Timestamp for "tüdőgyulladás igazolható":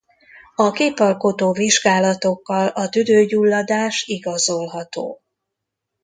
2.89-5.21